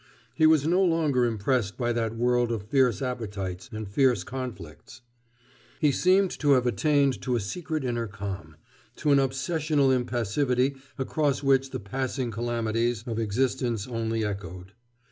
He 0.33 0.47
was 0.47 0.65
no 0.65 0.83
longer 0.83 1.25
impressed 1.25 1.77
by 1.77 1.93
that 1.93 2.15
world 2.15 2.51
of 2.51 2.63
fierce 2.69 3.03
appetites 3.03 3.69
and 3.71 3.87
fierce 3.87 4.23
conflicts. 4.23 5.01
He 5.79 5.91
seemed 5.91 6.31
to 6.39 6.53
have 6.53 6.65
attained 6.65 7.21
to 7.21 7.35
a 7.35 7.39
secret 7.39 7.83
inner 7.85 8.07
calm, 8.07 8.55
to 8.95 9.11
an 9.11 9.19
obsessional 9.19 9.93
impassivity 9.95 10.75
across 10.97 11.43
which 11.43 11.69
the 11.69 11.79
passing 11.79 12.31
calamities 12.31 13.03
of 13.05 13.19
existence 13.19 13.87
only 13.87 14.25
echoed. 14.25 14.71